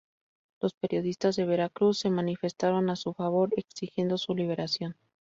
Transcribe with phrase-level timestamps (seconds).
[0.59, 4.95] Los periodistas de Veracruz se manifestaron a su favor exigiendo su liberación.